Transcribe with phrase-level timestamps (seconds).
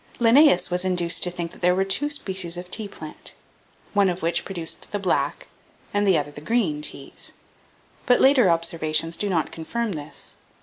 [0.17, 3.35] Linnaeus was induced to think that there were two species of tea plant,
[3.93, 5.47] one of which produced the black,
[5.93, 7.33] and the other the green teas;
[8.07, 10.33] but later observations do not confirm this.